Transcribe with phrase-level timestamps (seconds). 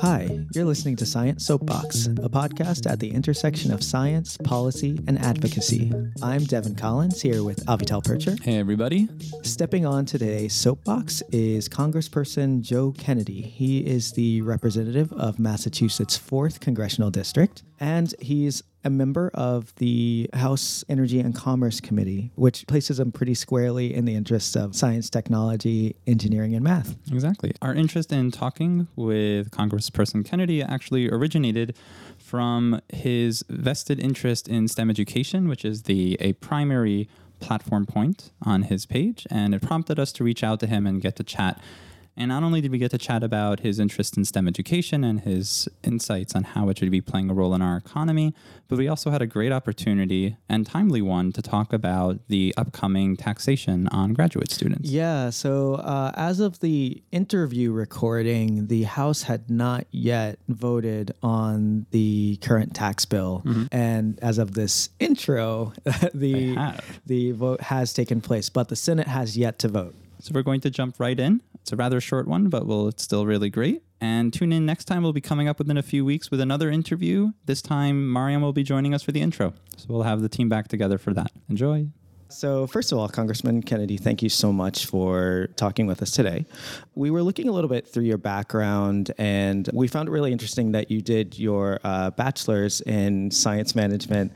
[0.00, 5.16] Hi, you're listening to Science Soapbox, a podcast at the intersection of science, policy, and
[5.16, 5.92] advocacy.
[6.20, 8.42] I'm Devin Collins here with Avital Percher.
[8.42, 9.08] Hey, everybody.
[9.44, 13.40] Stepping on today's soapbox is Congressperson Joe Kennedy.
[13.40, 20.30] He is the representative of Massachusetts' 4th Congressional District, and he's a member of the
[20.32, 25.10] House Energy and Commerce Committee, which places him pretty squarely in the interests of science,
[25.10, 26.96] technology, engineering, and math.
[27.12, 27.52] Exactly.
[27.60, 31.76] Our interest in talking with Congressperson Kennedy actually originated
[32.18, 37.08] from his vested interest in STEM education, which is the a primary
[37.40, 41.00] platform point on his page, and it prompted us to reach out to him and
[41.00, 41.60] get to chat
[42.18, 45.20] and not only did we get to chat about his interest in STEM education and
[45.20, 48.34] his insights on how it should be playing a role in our economy,
[48.66, 53.16] but we also had a great opportunity and timely one to talk about the upcoming
[53.16, 54.90] taxation on graduate students.
[54.90, 55.30] Yeah.
[55.30, 62.36] So, uh, as of the interview recording, the House had not yet voted on the
[62.42, 63.42] current tax bill.
[63.44, 63.66] Mm-hmm.
[63.70, 65.72] And as of this intro,
[66.12, 69.94] the, the vote has taken place, but the Senate has yet to vote.
[70.20, 71.42] So we're going to jump right in.
[71.68, 73.82] It's a rather short one, but well, it's still really great.
[74.00, 75.02] And tune in next time.
[75.02, 77.32] We'll be coming up within a few weeks with another interview.
[77.44, 79.52] This time, Mariam will be joining us for the intro.
[79.76, 81.30] So we'll have the team back together for that.
[81.50, 81.88] Enjoy.
[82.30, 86.44] So, first of all, Congressman Kennedy, thank you so much for talking with us today.
[86.94, 90.72] We were looking a little bit through your background, and we found it really interesting
[90.72, 94.32] that you did your uh, bachelor's in science management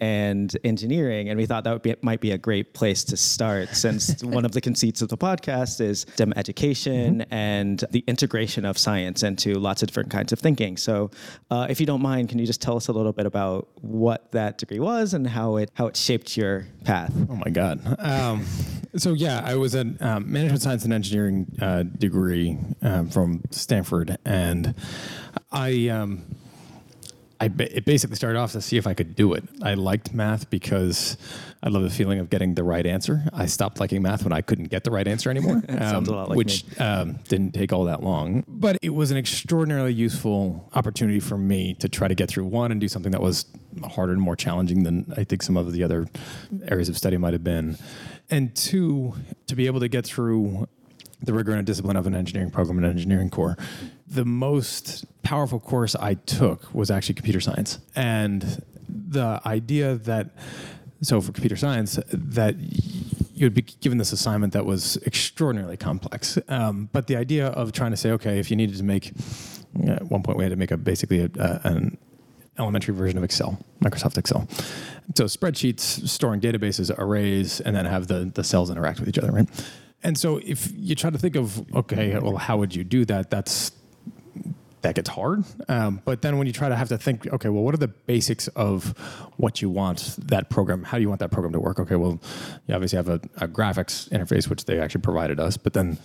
[0.00, 3.70] and engineering, and we thought that would be, might be a great place to start,
[3.70, 7.34] since one of the conceits of the podcast is STEM education mm-hmm.
[7.34, 10.76] and the integration of science into lots of different kinds of thinking.
[10.76, 11.10] So,
[11.50, 14.30] uh, if you don't mind, can you just tell us a little bit about what
[14.32, 17.12] that degree was and how it how it shaped your path?
[17.30, 17.80] Oh my God.
[17.98, 18.44] Um,
[18.96, 24.16] so yeah, I was a um, management science and engineering uh, degree um, from Stanford,
[24.24, 24.74] and
[25.52, 25.88] I.
[25.88, 26.24] Um,
[27.40, 29.44] I it basically started off to see if I could do it.
[29.62, 31.16] I liked math because
[31.62, 33.24] I love the feeling of getting the right answer.
[33.32, 36.64] I stopped liking math when I couldn't get the right answer anymore, um, like which
[36.80, 38.44] um, didn't take all that long.
[38.48, 42.72] But it was an extraordinarily useful opportunity for me to try to get through one
[42.72, 43.46] and do something that was
[43.84, 46.06] harder and more challenging than I think some of the other
[46.68, 47.76] areas of study might have been.
[48.30, 49.14] And two,
[49.46, 50.68] to be able to get through
[51.22, 53.56] the rigor and discipline of an engineering program and engineering core.
[54.06, 57.78] The most powerful course I took was actually computer science.
[57.94, 60.30] And the idea that,
[61.00, 62.54] so for computer science, that
[63.34, 66.38] you'd be given this assignment that was extraordinarily complex.
[66.48, 69.12] Um, but the idea of trying to say, okay, if you needed to make,
[69.86, 71.98] at one point we had to make a basically a, a, an
[72.58, 74.48] elementary version of Excel, Microsoft Excel.
[75.14, 79.32] So spreadsheets, storing databases, arrays, and then have the, the cells interact with each other,
[79.32, 79.48] right?
[80.06, 83.28] And so if you try to think of, okay, well, how would you do that?
[83.28, 83.72] That's
[84.82, 85.42] that gets hard.
[85.68, 87.88] Um, but then when you try to have to think, okay, well, what are the
[87.88, 88.96] basics of
[89.36, 90.84] what you want that program?
[90.84, 91.80] How do you want that program to work?
[91.80, 92.20] Okay, well,
[92.68, 95.98] you obviously have a, a graphics interface, which they actually provided us, but then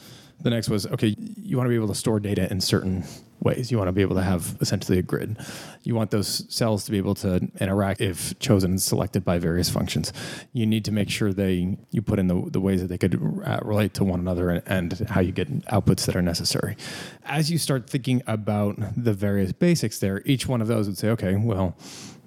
[0.44, 3.04] the next was okay, you want to be able to store data in certain
[3.42, 3.72] ways.
[3.72, 5.38] You want to be able to have essentially a grid.
[5.84, 9.70] You want those cells to be able to interact if chosen and selected by various
[9.70, 10.14] functions.
[10.54, 13.20] You need to make sure they you put in the, the ways that they could
[13.66, 16.78] relate to one another and, and how you get outputs that are necessary.
[17.26, 21.10] As you start thinking about the various basics there, each one of those would say,
[21.10, 21.76] okay, well,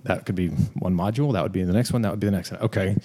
[0.04, 1.32] that could be one module.
[1.32, 2.02] That would be the next one.
[2.02, 2.60] That would be the next one.
[2.60, 2.96] Okay.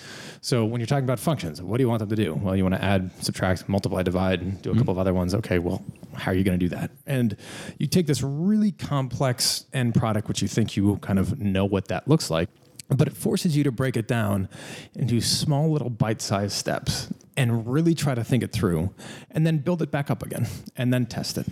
[0.41, 2.33] So when you're talking about functions, what do you want them to do?
[2.33, 4.79] Well, you want to add, subtract, multiply, divide, and do a mm-hmm.
[4.79, 5.33] couple of other ones.
[5.33, 5.59] Okay.
[5.59, 5.83] Well,
[6.13, 6.91] how are you going to do that?
[7.07, 7.37] And
[7.77, 11.87] you take this really complex end product, which you think you kind of know what
[11.87, 12.49] that looks like,
[12.89, 14.49] but it forces you to break it down
[14.95, 18.93] into small little bite-sized steps and really try to think it through
[19.31, 20.45] and then build it back up again
[20.75, 21.47] and then test it.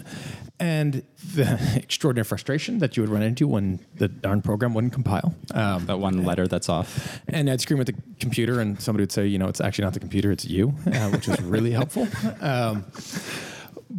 [0.60, 1.02] And
[1.34, 5.34] the extraordinary frustration that you would run into when the darn program wouldn't compile.
[5.54, 7.22] Um, that one letter that's off.
[7.30, 9.94] And i'd scream at the computer and somebody would say you know it's actually not
[9.94, 12.08] the computer it's you uh, which was really helpful.
[12.42, 12.86] Um,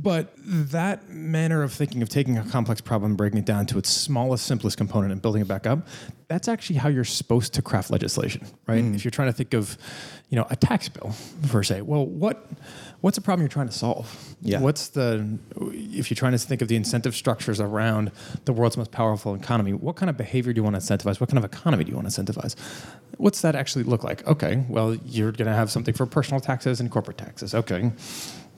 [0.00, 3.78] but that manner of thinking of taking a complex problem and breaking it down to
[3.78, 5.88] its smallest, simplest component and building it back up,
[6.28, 8.84] that's actually how you're supposed to craft legislation, right?
[8.84, 8.94] Mm.
[8.94, 9.76] If you're trying to think of,
[10.28, 11.16] you know, a tax bill
[11.48, 12.46] per se, well, what
[13.00, 14.36] what's the problem you're trying to solve?
[14.40, 14.60] Yeah.
[14.60, 18.12] What's the if you're trying to think of the incentive structures around
[18.44, 21.18] the world's most powerful economy, what kind of behavior do you want to incentivize?
[21.18, 22.54] What kind of economy do you want to incentivize?
[23.16, 24.24] What's that actually look like?
[24.28, 27.52] Okay, well, you're going to have something for personal taxes and corporate taxes.
[27.52, 27.90] Okay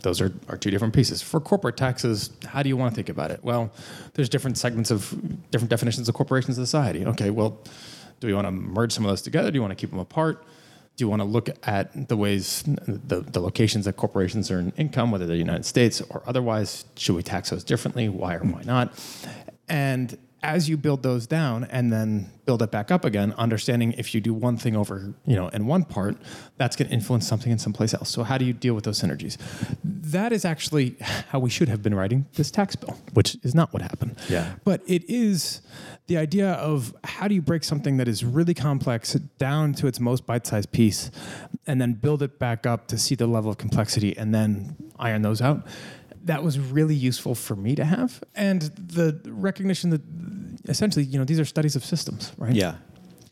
[0.03, 1.23] those are, are two different pieces.
[1.23, 3.41] For corporate taxes, how do you want to think about it?
[3.43, 3.71] Well,
[4.15, 5.11] there's different segments of
[5.51, 7.05] different definitions of corporations in society.
[7.07, 7.59] Okay, well,
[8.21, 9.51] do we want to merge some of those together?
[9.51, 10.45] Do you want to keep them apart?
[10.97, 15.11] Do you want to look at the ways, the, the locations that corporations earn income,
[15.11, 16.85] whether they're the United States or otherwise?
[16.97, 18.09] Should we tax those differently?
[18.09, 18.93] Why or why not?
[19.69, 24.15] And as you build those down and then build it back up again, understanding if
[24.15, 26.17] you do one thing over, you know, in one part,
[26.57, 28.09] that's going to influence something in someplace else.
[28.09, 29.37] So how do you deal with those synergies?
[29.85, 33.73] That is actually how we should have been writing this tax bill, which is not
[33.73, 34.17] what happened.
[34.29, 34.55] Yeah.
[34.65, 35.61] But it is
[36.07, 40.01] the idea of how do you break something that is really complex down to its
[40.01, 41.11] most bite-sized piece
[41.67, 45.23] and then build it back up to see the level of complexity and then iron
[45.23, 45.67] those out
[46.25, 48.23] that was really useful for me to have.
[48.35, 50.03] And the recognition that
[50.69, 52.55] essentially you know these are studies of systems right?
[52.55, 52.77] Yeah.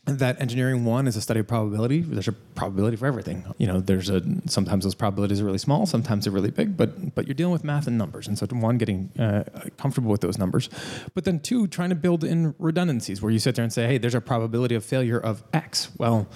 [0.05, 2.01] that engineering one is a study of probability.
[2.01, 3.45] There's a probability for everything.
[3.57, 7.13] You know there's a sometimes those probabilities are really small sometimes they're really big but
[7.15, 8.27] but you're dealing with math and numbers.
[8.27, 9.43] And so one getting uh,
[9.77, 10.69] comfortable with those numbers.
[11.13, 13.97] But then two trying to build in redundancies where you sit there and say hey
[13.97, 15.89] there's a probability of failure of x.
[15.97, 16.27] Well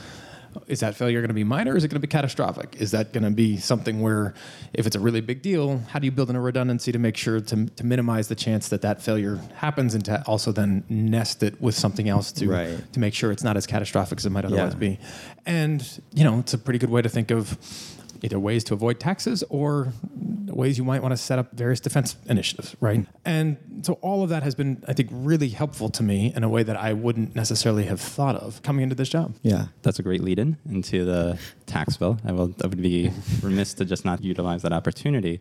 [0.67, 2.75] is that failure going to be minor or is it going to be catastrophic?
[2.79, 4.33] Is that going to be something where,
[4.73, 7.17] if it's a really big deal, how do you build in a redundancy to make
[7.17, 11.43] sure to, to minimize the chance that that failure happens and to also then nest
[11.43, 12.93] it with something else to, Right.
[12.93, 14.79] to make sure it's not as catastrophic as it might otherwise Yeah.
[14.79, 14.99] be?
[15.45, 17.57] And, you know, it's a pretty good way to think of
[18.23, 19.93] either ways to avoid taxes or
[20.47, 23.05] ways you might want to set up various defense initiatives, right?
[23.25, 26.49] And so all of that has been, I think, really helpful to me in a
[26.49, 29.35] way that I wouldn't necessarily have thought of coming into this job.
[29.41, 29.67] Yeah.
[29.81, 32.17] That's a great lead in into the tax bill.
[32.25, 33.11] I, will, I would be
[33.41, 35.39] remiss to just not utilize that opportunity.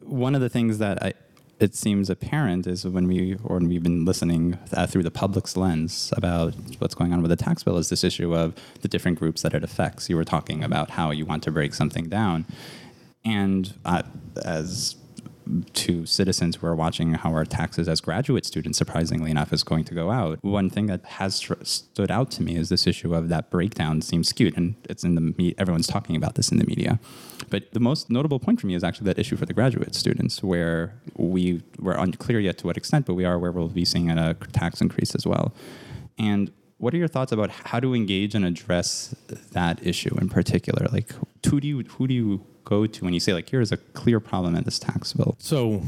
[0.00, 1.14] One of the things that I,
[1.58, 5.56] it seems apparent is when we or when we've been listening uh, through the public's
[5.56, 9.18] lens about what's going on with the tax bill is this issue of the different
[9.18, 10.10] groups that it affects.
[10.10, 12.44] You were talking about how you want to break something down,
[13.24, 14.02] and uh,
[14.44, 14.96] as
[15.74, 19.84] to citizens who are watching how our taxes as graduate students, surprisingly enough, is going
[19.84, 20.42] to go out.
[20.42, 24.02] One thing that has tr- stood out to me is this issue of that breakdown
[24.02, 26.98] seems skewed, and it's in the me- everyone's talking about this in the media.
[27.48, 30.42] But the most notable point for me is actually that issue for the graduate students,
[30.42, 34.10] where we were unclear yet to what extent, but we are aware we'll be seeing
[34.10, 35.54] a tax increase as well.
[36.18, 39.14] And what are your thoughts about how to engage and address
[39.52, 40.86] that issue in particular?
[40.92, 41.12] Like,
[41.46, 44.20] who do you who do you go to when you say like, here's a clear
[44.20, 45.36] problem in this tax bill?
[45.38, 45.82] So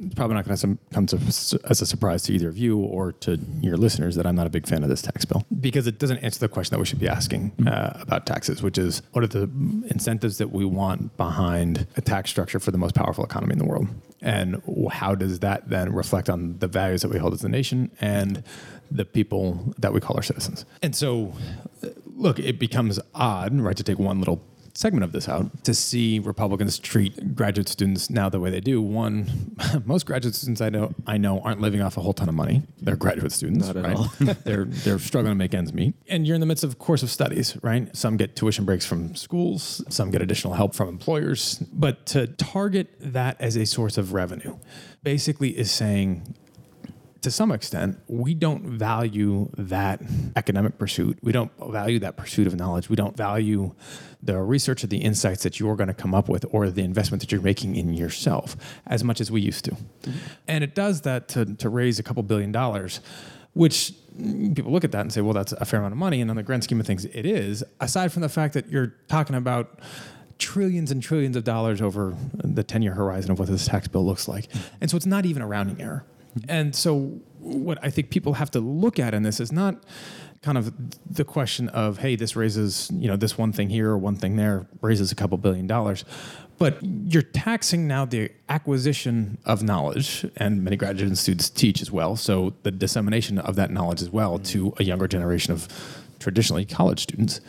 [0.00, 3.12] it's probably not going to come to as a surprise to either of you or
[3.12, 5.98] to your listeners that I'm not a big fan of this tax bill because it
[5.98, 9.22] doesn't answer the question that we should be asking uh, about taxes, which is what
[9.22, 9.42] are the
[9.90, 13.64] incentives that we want behind a tax structure for the most powerful economy in the
[13.64, 13.86] world,
[14.20, 17.90] and how does that then reflect on the values that we hold as a nation
[18.00, 18.42] and
[18.90, 20.64] the people that we call our citizens?
[20.82, 21.34] And so,
[21.82, 24.42] uh, look, it becomes odd, right, to take one little
[24.78, 28.80] segment of this out to see Republicans treat graduate students now the way they do.
[28.80, 32.36] One, most graduate students I know I know aren't living off a whole ton of
[32.36, 32.62] money.
[32.80, 33.96] They're graduate students, Not at right?
[33.96, 34.08] all.
[34.44, 35.94] they're they're struggling to make ends meet.
[36.08, 37.94] And you're in the midst of a course of studies, right?
[37.96, 41.58] Some get tuition breaks from schools, some get additional help from employers.
[41.72, 44.58] But to target that as a source of revenue
[45.02, 46.34] basically is saying
[47.22, 50.00] to some extent, we don't value that
[50.36, 51.18] academic pursuit.
[51.22, 52.88] We don't value that pursuit of knowledge.
[52.88, 53.74] We don't value
[54.22, 57.20] the research or the insights that you're going to come up with or the investment
[57.22, 58.56] that you're making in yourself
[58.86, 59.72] as much as we used to.
[59.72, 60.18] Mm-hmm.
[60.46, 63.00] And it does that to, to raise a couple billion dollars,
[63.52, 63.92] which
[64.54, 66.20] people look at that and say, well, that's a fair amount of money.
[66.20, 68.94] And on the grand scheme of things, it is, aside from the fact that you're
[69.08, 69.80] talking about
[70.38, 74.06] trillions and trillions of dollars over the 10 year horizon of what this tax bill
[74.06, 74.48] looks like.
[74.48, 74.74] Mm-hmm.
[74.82, 76.04] And so it's not even a rounding error.
[76.48, 79.82] And so, what I think people have to look at in this is not
[80.42, 80.72] kind of
[81.10, 84.36] the question of, hey, this raises, you know, this one thing here or one thing
[84.36, 86.04] there raises a couple billion dollars.
[86.58, 92.16] But you're taxing now the acquisition of knowledge, and many graduate students teach as well.
[92.16, 95.68] So the dissemination of that knowledge as well to a younger generation of
[96.18, 97.40] traditionally college students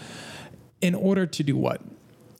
[0.81, 1.81] in order to do what?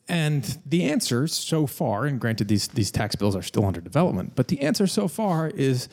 [0.10, 4.34] And the answer so far, and granted these these tax bills are still under development,
[4.36, 5.88] but the answer so far is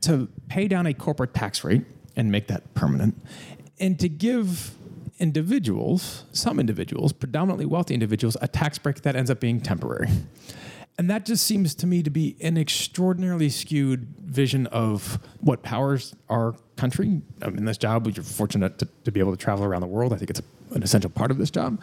[0.00, 1.84] to pay down a corporate tax rate
[2.16, 3.22] and make that permanent,
[3.78, 4.74] and to give
[5.18, 10.08] individuals, some individuals, predominantly wealthy individuals, a tax break that ends up being temporary.
[10.98, 16.14] And that just seems to me to be an extraordinarily skewed vision of what powers
[16.28, 17.22] our country.
[17.40, 20.12] I mean, this job, you're fortunate to, to be able to travel around the world.
[20.12, 21.80] I think it's an essential part of this job.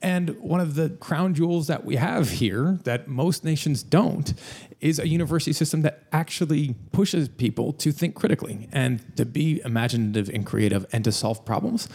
[0.00, 4.32] And one of the crown jewels that we have here that most nations don't
[4.80, 10.28] is a university system that actually pushes people to think critically and to be imaginative
[10.28, 11.88] and creative and to solve problems.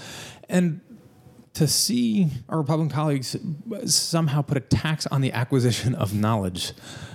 [0.49, 0.81] And
[1.57, 3.35] to see our Republican colleagues
[3.85, 6.73] somehow put a tax on the acquisition of knowledge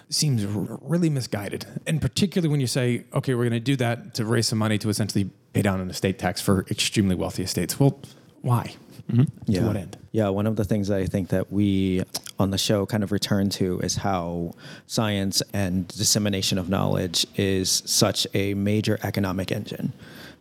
[0.08, 1.64] seems r- really misguided.
[1.86, 4.78] And particularly when you say, okay, we're going to do that to raise some money
[4.78, 7.78] to essentially pay down an estate tax for extremely wealthy estates.
[7.78, 8.00] Well,
[8.40, 8.74] why?
[9.08, 9.22] Mm-hmm.
[9.46, 9.60] Yeah.
[9.60, 9.96] To what end?
[10.10, 12.02] Yeah, one of the things that I think that we
[12.40, 14.54] on the show kind of return to is how
[14.88, 19.92] science and dissemination of knowledge is such a major economic engine.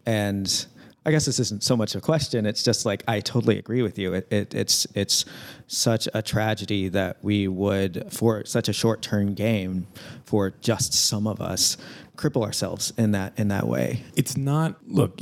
[0.08, 0.66] And
[1.04, 2.46] I guess this isn't so much a question.
[2.46, 4.14] It's just like I totally agree with you.
[4.14, 5.26] It, it, it's it's
[5.66, 9.88] such a tragedy that we would, for such a short term game,
[10.26, 11.76] for just some of us,
[12.18, 14.04] cripple ourselves in that in that way.
[14.16, 14.76] It's not.
[14.88, 15.20] Look,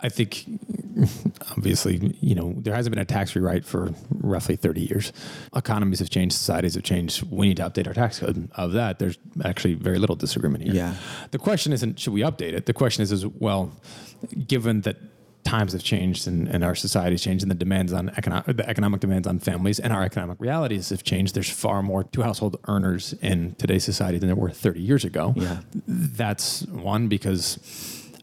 [0.00, 0.44] I think
[1.56, 5.12] obviously, you know, there hasn't been a tax rewrite for roughly 30 years.
[5.54, 7.22] Economies have changed, societies have changed.
[7.30, 8.48] We need to update our tax code.
[8.54, 10.74] Of that, there's actually very little disagreement here.
[10.74, 10.94] Yeah.
[11.30, 12.66] The question isn't should we update it?
[12.66, 13.72] The question is, is well,
[14.46, 14.96] given that
[15.42, 19.00] times have changed and, and our society's changed and the demands on economic the economic
[19.00, 23.14] demands on families and our economic realities have changed there's far more two household earners
[23.22, 25.60] in today's society than there were 30 years ago Yeah.
[25.86, 27.58] that's one because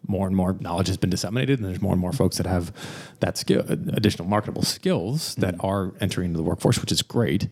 [0.08, 2.72] more and more knowledge has been disseminated and there's more and more folks that have
[3.20, 5.66] that skill additional marketable skills that mm-hmm.
[5.66, 7.48] are entering into the workforce which is great.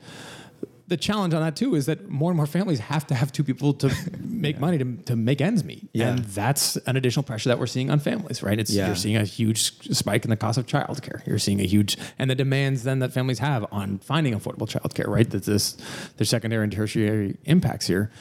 [0.88, 3.44] The challenge on that too is that more and more families have to have two
[3.44, 5.90] people to make money to, to make ends meet.
[5.94, 6.10] Yeah.
[6.10, 8.60] and that's an additional pressure that we're seeing on families right?
[8.60, 8.88] It's Yeah.
[8.88, 11.26] you're seeing a huge spike in the cost of childcare.
[11.26, 15.08] You're seeing a huge and the demands then that families have on finding affordable childcare
[15.08, 15.30] right?
[15.30, 15.76] That this
[16.18, 18.12] there's secondary and tertiary impacts here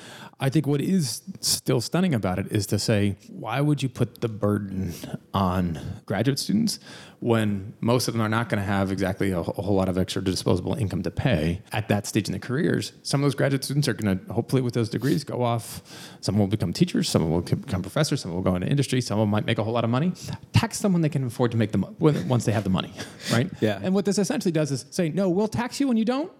[0.41, 4.21] I think what is still stunning about it is to say, why would you put
[4.21, 4.93] the burden
[5.33, 6.81] on graduate students
[7.21, 9.97] when most of them are not going to have exactly a, a whole lot of
[9.97, 12.93] extra disposable income to pay at that stage in their careers?
[13.03, 15.83] Some of those graduate students are going to, hopefully, with those degrees, go off.
[16.21, 19.29] Some will become teachers, some will become professors, some will go into industry, some of
[19.29, 20.12] might make a whole lot of money.
[20.53, 22.93] Tax someone they can afford to make them once they have the money,
[23.33, 23.50] right?
[23.61, 23.79] Yeah.
[23.83, 26.31] And what this essentially does is say, no, we'll tax you when you don't.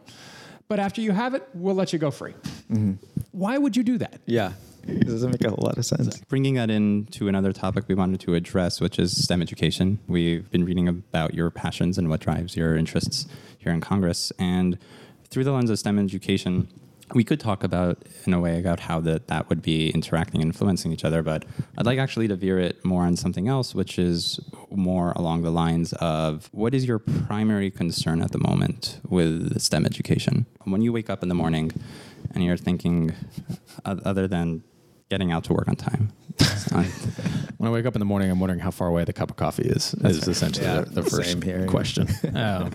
[0.69, 2.33] But after you have it, we'll let you go free.
[2.71, 2.95] Mm-hmm.
[3.33, 4.21] Why would you do that?
[4.27, 4.53] Yeah.
[4.87, 6.19] It doesn't make a whole lot of sense.
[6.29, 9.99] Bringing that into another topic we wanted to address, which is STEM education.
[10.07, 13.27] We've been reading about your passions and what drives your interests
[13.59, 14.31] here in Congress.
[14.39, 14.79] And
[15.31, 16.69] through the lens of STEM education,
[17.13, 20.49] we could talk about, in a way, about how that, that would be interacting and
[20.49, 21.23] influencing each other.
[21.23, 21.45] But
[21.77, 25.51] I'd like actually to veer it more on something else, which is more along the
[25.51, 30.47] lines of what is your primary concern at the moment with STEM education?
[30.65, 31.73] When you wake up in the morning
[32.35, 33.13] and you're thinking,
[33.85, 34.65] other than
[35.15, 36.05] getting out to work on time.
[37.59, 39.37] When I wake up in the morning, I'm wondering how far away the cup of
[39.37, 39.95] coffee is.
[39.95, 41.67] is essentially Yeah, the, the first here.
[41.67, 42.09] question.
[42.35, 42.73] Um,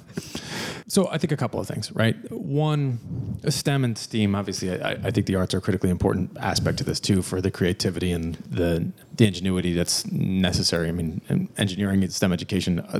[0.87, 2.15] so I think a couple of things, right?
[2.31, 4.33] One, STEM and STEAM.
[4.35, 7.41] Obviously, I, I think the arts are a critically important aspect to this too, for
[7.41, 10.87] the creativity and the the ingenuity that's necessary.
[10.87, 11.21] I mean,
[11.57, 12.97] engineering and STEM education, uh,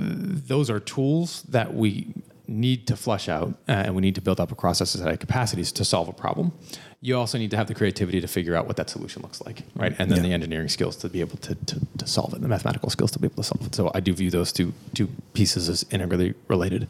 [0.51, 2.13] those are tools that we
[2.50, 5.72] need to flush out uh, and we need to build up across our society capacities
[5.72, 6.51] to solve a problem.
[7.01, 9.63] You also need to have the creativity to figure out what that solution looks like,
[9.75, 9.96] right?
[10.00, 10.24] And then Yeah.
[10.29, 13.20] the engineering skills to be able to, to, to solve it, the mathematical skills to
[13.20, 13.75] be able to solve it.
[13.75, 16.88] So I do view those two two pieces as integrally related.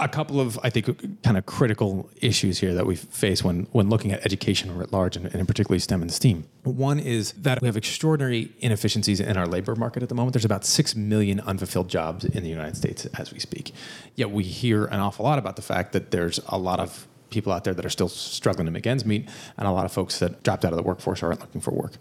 [0.00, 3.88] A couple of, I think, kind of critical issues here that we face when, when
[3.88, 6.44] looking at education writ large, and, and particularly STEM and STEAM.
[6.64, 10.32] One is that we have extraordinary inefficiencies in our labor market at the moment.
[10.32, 13.72] There's about 6 million unfulfilled jobs in the United States as we speak.
[14.16, 17.52] Yet we hear an awful lot about the fact that there's a lot of people
[17.52, 20.18] out there that are still struggling to make ends meet, and a lot of folks
[20.18, 21.92] that dropped out of the workforce aren't looking for work.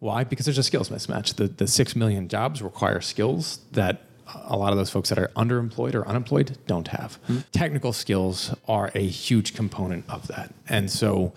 [0.00, 0.24] Why?
[0.24, 1.36] Because there's a skills mismatch.
[1.36, 4.02] The, the 6 million jobs require skills that
[4.34, 7.18] a lot of those folks that are underemployed or unemployed don't have.
[7.52, 10.54] Technical skills are a huge component of that.
[10.68, 11.32] And so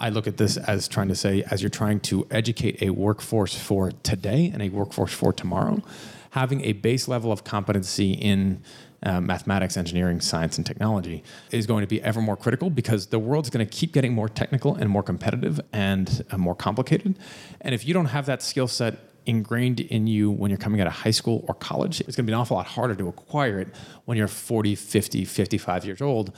[0.00, 3.54] I look at this as trying to say, as you're trying to educate a workforce
[3.54, 5.82] for today and a workforce for tomorrow,
[6.30, 8.62] having a base level of competency in
[9.04, 13.18] uh, mathematics, engineering, science, and technology is going to be ever more critical because the
[13.18, 17.16] world's going to keep getting more technical and more competitive and uh, more complicated.
[17.60, 20.86] And if you don't have that skill set ingrained in you when you're coming out
[20.86, 23.58] of high school or college, it's going to be an awful lot harder to acquire
[23.58, 23.68] it
[24.04, 26.36] when you're 40, 50, 55 years old.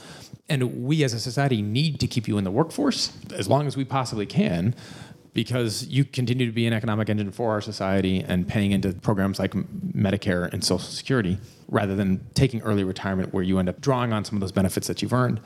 [0.49, 3.75] And we as a society need to keep you in the workforce as long as
[3.75, 4.75] we possibly can
[5.33, 9.37] because you continue to be an economic engine for our society and paying into programs
[9.37, 14.13] like Medicare and Social Security rather than taking early retirement where you end up drawing
[14.13, 15.39] on some of those benefits that you've earned.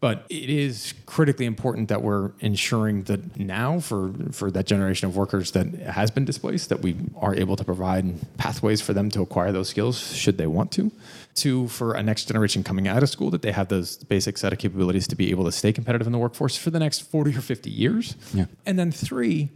[0.00, 5.16] But it is critically important that we're ensuring that now for, for that generation of
[5.16, 9.22] workers that has been displaced, that we are able to provide pathways for them to
[9.22, 10.92] acquire those skills should they want to.
[11.34, 14.52] Two, for a next generation coming out of school, that they have those basic set
[14.52, 17.36] of capabilities to be able to stay competitive in the workforce for the next 40
[17.36, 18.14] or 50 years.
[18.32, 18.46] Yeah.
[18.66, 19.50] And then three,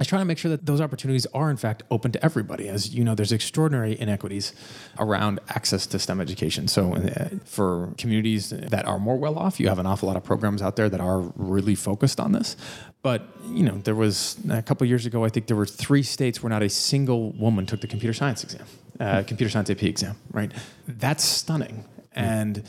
[0.00, 2.68] I try to make sure that those opportunities are in fact open to everybody.
[2.68, 4.54] As you know, there's extraordinary inequities
[4.98, 6.68] around access to STEM education.
[6.68, 10.24] So uh, for communities that are more well off, you have an awful lot of
[10.24, 12.56] programs out there that are really focused on this.
[13.02, 16.42] But you know, there was a couple years ago, I think there were three states
[16.42, 18.66] where not a single woman took the computer science exam.
[19.00, 20.52] uh, computer science AP exam, right?
[20.86, 21.84] That's stunning.
[22.12, 22.64] And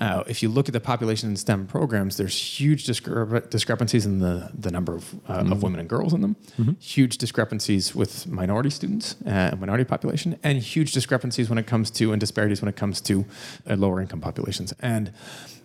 [0.00, 4.18] uh, if you look at the population in STEM programs, there's huge discre- discrepancies in
[4.18, 6.36] the, the number of, uh, of women and girls in them,
[6.80, 11.90] huge discrepancies with minority students uh, and minority population, and huge discrepancies when it comes
[11.90, 13.24] to, and disparities when it comes to
[13.68, 14.72] uh, lower income populations.
[14.80, 15.12] And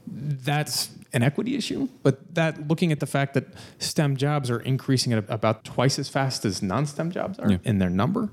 [0.08, 3.46] that's an equity issue, but that looking at the fact that
[3.80, 7.58] STEM jobs are increasing at about twice as fast as non-STEM jobs are Yeah.
[7.64, 8.30] in their number,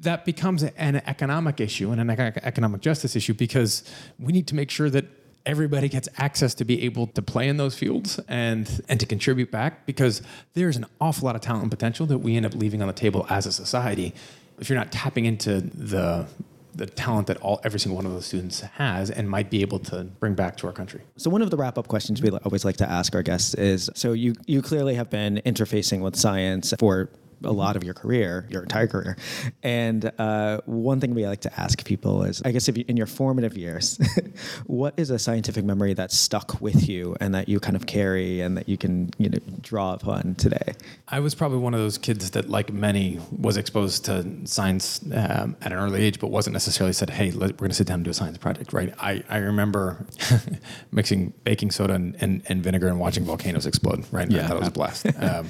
[0.00, 3.82] that becomes an economic issue and an economic justice issue because
[4.18, 5.04] we need to make sure that
[5.46, 9.50] everybody gets access to be able to play in those fields and and to contribute
[9.50, 10.20] back because
[10.54, 12.92] there's an awful lot of talent and potential that we end up leaving on the
[12.92, 14.12] table as a society
[14.58, 16.26] if you're not tapping into the
[16.74, 19.78] the talent that all every single one of those students has and might be able
[19.78, 21.00] to bring back to our country.
[21.16, 24.12] So one of the wrap-up questions we always like to ask our guests is: so
[24.12, 27.08] you you clearly have been interfacing with science for
[27.44, 29.16] a lot of your career, your entire career,
[29.62, 32.96] and uh, one thing we like to ask people is, I guess, if you, in
[32.96, 33.98] your formative years,
[34.66, 38.40] what is a scientific memory that stuck with you and that you kind of carry
[38.40, 40.74] and that you can you know draw upon today?
[41.08, 45.56] I was probably one of those kids that, like many, was exposed to science um,
[45.62, 47.96] at an early age, but wasn't necessarily said, "Hey, let, we're going to sit down
[47.96, 48.92] and do a science project." Right?
[48.98, 50.06] I, I remember
[50.92, 54.04] mixing baking soda and, and, and vinegar and watching volcanoes explode.
[54.10, 54.26] Right?
[54.26, 54.48] And I Yeah.
[54.48, 55.06] thought it was a blast.
[55.26, 55.48] Um,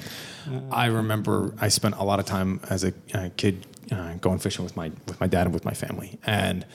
[0.71, 4.63] I remember I spent a lot of time as a uh, kid uh, going fishing
[4.63, 6.65] with my with my dad and with my family, and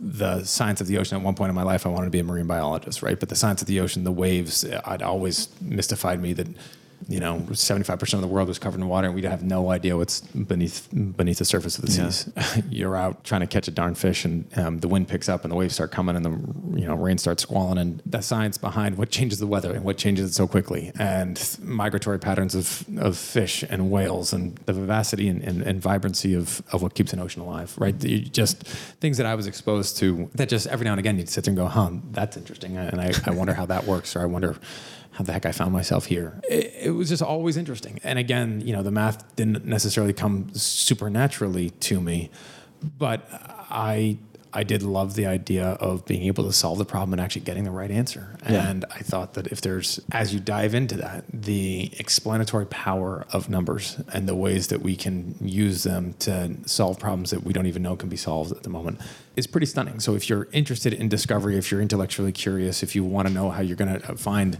[0.00, 1.18] the science of the ocean.
[1.18, 3.18] At one point in my life, I wanted to be a marine biologist, right?
[3.18, 6.48] But the science of the ocean, the waves, I'd always mystified me that
[7.08, 9.96] you know, 75% of the world was covered in water and we'd have no idea
[9.96, 12.08] what's beneath beneath the surface of the Yeah.
[12.10, 12.62] seas.
[12.70, 15.50] You're out trying to catch a darn fish and um, the wind picks up and
[15.52, 16.30] the waves start coming and the
[16.80, 19.96] you know rain starts squalling and the science behind what changes the weather and what
[19.98, 25.28] changes it so quickly and migratory patterns of, of fish and whales and the vivacity
[25.28, 28.02] and, and, and vibrancy of, of what keeps an ocean alive, right?
[28.04, 28.62] You just
[29.02, 31.50] things that I was exposed to that just every now and again you'd sit there
[31.52, 32.76] and go, huh, that's interesting.
[32.76, 34.56] And I, I wonder how that works or I wonder
[35.12, 36.40] how the heck I found myself here.
[36.48, 38.00] It, it was just always interesting.
[38.02, 42.30] And again, you know, the math didn't necessarily come supernaturally to me,
[42.98, 44.18] but I
[44.54, 47.64] I did love the idea of being able to solve the problem and actually getting
[47.64, 48.36] the right answer.
[48.48, 48.68] Yeah.
[48.68, 53.48] And I thought that if there's as you dive into that, the explanatory power of
[53.48, 57.66] numbers and the ways that we can use them to solve problems that we don't
[57.66, 59.00] even know can be solved at the moment
[59.36, 60.00] is pretty stunning.
[60.00, 63.50] So if you're interested in discovery, if you're intellectually curious, if you want to know
[63.50, 64.58] how you're going to find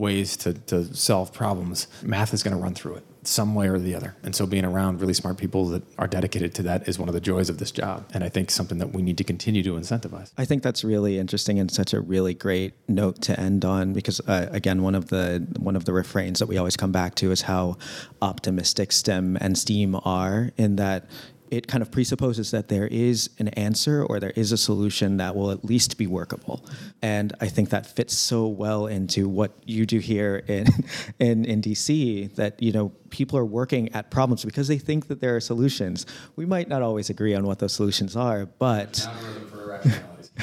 [0.00, 3.78] ways to, to solve problems, math is going to run through it some way or
[3.78, 4.16] the other.
[4.22, 7.14] And so being around really smart people that are dedicated to that is one of
[7.14, 8.08] the joys of this job.
[8.14, 10.32] And I think something that we need to continue to incentivize.
[10.38, 14.20] I think that's really interesting and such a really great note to end on because
[14.20, 17.30] uh, again one of the one of the refrains that we always come back to
[17.30, 17.76] is how
[18.22, 21.04] optimistic STEM and STEAM are in that
[21.50, 25.34] it kind of presupposes that there is an answer or there is a solution that
[25.34, 26.64] will at least be workable.
[27.02, 30.66] And I think that fits so well into what you do here in
[31.18, 35.20] in, in DC that you know people are working at problems because they think that
[35.20, 36.06] there are solutions.
[36.36, 39.06] We might not always agree on what those solutions are, but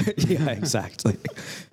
[0.18, 1.16] yeah, exactly.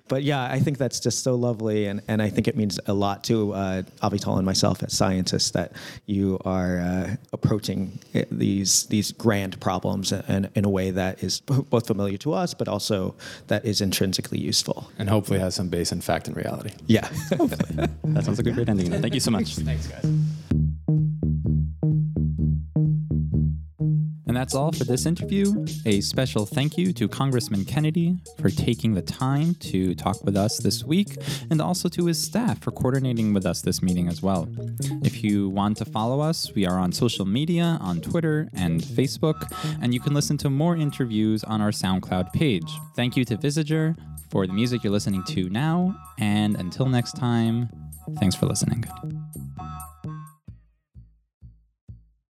[0.08, 2.94] But yeah, I think that's just so lovely, and, and I think it means a
[2.94, 5.72] lot to uh, Avital and myself as scientists that
[6.06, 11.40] you are uh, approaching uh, these these grand problems in, in a way that is
[11.40, 13.16] both familiar to us, but also
[13.48, 14.90] that is intrinsically useful.
[14.98, 16.70] And hopefully has some base in fact and reality.
[16.86, 17.08] Yeah.
[18.16, 18.90] That sounds like a great ending.
[18.90, 19.56] Thank you so much.
[19.56, 20.04] Thanks, guys.
[24.36, 25.64] And that's all for this interview.
[25.86, 30.58] A special thank you to Congressman Kennedy for taking the time to talk with us
[30.58, 31.16] this week,
[31.48, 34.46] and also to his staff for coordinating with us this meeting as well.
[35.02, 39.50] If you want to follow us, we are on social media on Twitter and Facebook,
[39.80, 42.70] and you can listen to more interviews on our SoundCloud page.
[42.94, 43.96] Thank you to Visager
[44.28, 47.70] for the music you're listening to now, and until next time,
[48.18, 48.84] thanks for listening.